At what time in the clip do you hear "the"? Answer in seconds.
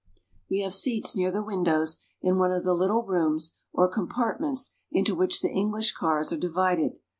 1.29-1.43, 2.63-2.73, 5.41-5.51